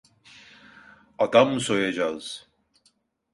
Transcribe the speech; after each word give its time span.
Adam 1.17 1.53
mı 1.53 1.59
soyacağız? 1.61 2.49